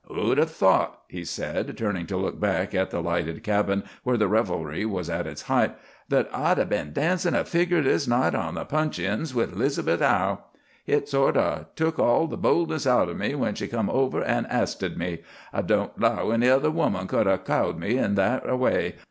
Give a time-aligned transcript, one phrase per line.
[0.07, 4.27] "Who'd 'a' thought," he said, turning to look back at the lighted cabin, where the
[4.27, 5.75] revelry was at its height,
[6.09, 10.39] "that I'd 'a' been dancin' a figger this night on the puncheons with 'Liz'beth Hough?
[10.85, 14.47] Hit sort o' took all the boldness out o' me when she come over an'
[14.47, 15.19] asted me.
[15.53, 18.95] I don't 'low any other human could 'a' cowed me that a way.